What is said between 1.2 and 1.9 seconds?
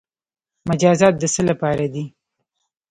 څه لپاره